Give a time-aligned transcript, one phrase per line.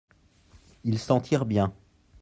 [0.83, 1.75] Il s’en tire bien.